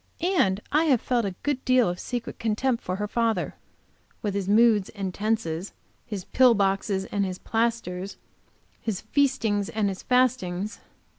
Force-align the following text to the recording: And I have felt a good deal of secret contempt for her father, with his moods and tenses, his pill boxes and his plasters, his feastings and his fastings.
And 0.39 0.61
I 0.71 0.85
have 0.85 0.99
felt 0.99 1.25
a 1.25 1.35
good 1.43 1.63
deal 1.63 1.87
of 1.87 1.99
secret 1.99 2.39
contempt 2.39 2.81
for 2.83 2.95
her 2.95 3.07
father, 3.07 3.53
with 4.23 4.33
his 4.33 4.49
moods 4.49 4.89
and 4.89 5.13
tenses, 5.13 5.73
his 6.07 6.25
pill 6.25 6.55
boxes 6.55 7.05
and 7.11 7.23
his 7.23 7.37
plasters, 7.37 8.17
his 8.81 9.01
feastings 9.01 9.69
and 9.69 9.89
his 9.89 10.01
fastings. 10.01 10.79